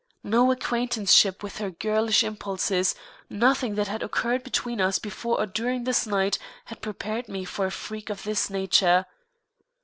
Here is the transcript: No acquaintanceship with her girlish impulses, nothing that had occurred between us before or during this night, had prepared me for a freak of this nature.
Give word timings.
No 0.23 0.49
acquaintanceship 0.51 1.43
with 1.43 1.59
her 1.59 1.69
girlish 1.69 2.23
impulses, 2.23 2.95
nothing 3.29 3.75
that 3.75 3.87
had 3.87 4.01
occurred 4.01 4.41
between 4.43 4.81
us 4.81 4.97
before 4.97 5.39
or 5.39 5.45
during 5.45 5.83
this 5.83 6.07
night, 6.07 6.39
had 6.65 6.81
prepared 6.81 7.27
me 7.29 7.45
for 7.45 7.67
a 7.67 7.71
freak 7.71 8.09
of 8.09 8.23
this 8.23 8.49
nature. 8.49 9.05